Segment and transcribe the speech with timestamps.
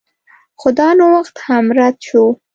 [0.59, 2.23] خو دا نوښت هم رد شو.